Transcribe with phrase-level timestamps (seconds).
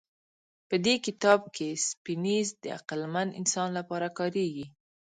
[0.69, 4.65] په دې کتاب کې سیپینز د عقلمن انسان لپاره کارېږي.